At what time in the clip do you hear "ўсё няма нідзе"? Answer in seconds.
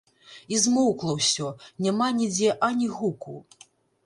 1.19-2.49